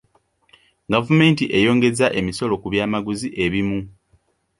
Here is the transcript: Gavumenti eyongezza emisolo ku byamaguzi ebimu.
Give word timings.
Gavumenti 0.93 1.43
eyongezza 1.57 2.07
emisolo 2.19 2.53
ku 2.61 2.67
byamaguzi 2.73 3.27
ebimu. 3.45 3.79